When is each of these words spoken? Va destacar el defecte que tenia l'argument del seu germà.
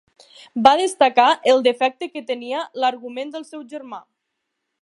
Va 0.67 0.71
destacar 0.79 1.25
el 1.53 1.61
defecte 1.69 2.09
que 2.15 2.25
tenia 2.31 2.65
l'argument 2.85 3.37
del 3.37 3.49
seu 3.51 3.65
germà. 3.75 4.05